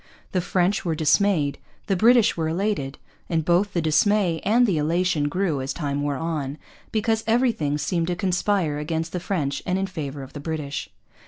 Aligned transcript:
The 0.31 0.41
French 0.41 0.83
were 0.83 0.95
dismayed, 0.95 1.59
the 1.85 1.95
British 1.95 2.35
were 2.35 2.47
elated; 2.49 2.97
and 3.29 3.45
both 3.45 3.73
the 3.73 3.83
dismay 3.83 4.41
and 4.43 4.65
the 4.65 4.79
elation 4.79 5.29
grew 5.29 5.61
as 5.61 5.73
time 5.73 6.01
wore 6.01 6.17
on, 6.17 6.57
because 6.91 7.23
everything 7.27 7.77
seemed 7.77 8.07
to 8.07 8.15
conspire 8.15 8.79
against 8.79 9.11
the 9.11 9.19
French 9.19 9.61
and 9.63 9.77
in 9.77 9.85
favour 9.85 10.23
of 10.23 10.33
the 10.33 10.39
British. 10.39 10.89